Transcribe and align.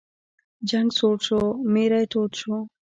جنګ 0.69 0.89
سوړ 0.97 1.17
شو، 1.27 1.41
میری 1.73 2.03
تود 2.11 2.31
شو. 2.39 2.55